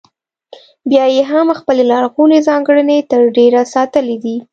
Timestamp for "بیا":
0.89-1.05